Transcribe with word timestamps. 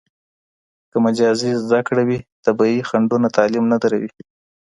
که 0.91 0.97
مجازي 1.05 1.51
زده 1.63 1.79
کړه 1.87 2.01
وي، 2.07 2.19
طبیعي 2.45 2.79
خنډونه 2.89 3.27
تعلیم 3.37 3.65
نه 3.73 3.77
دروي. 3.83 4.09